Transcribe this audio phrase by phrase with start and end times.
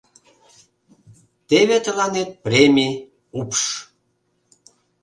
[1.49, 2.93] —Теве тыланет премий—
[3.39, 3.61] упш.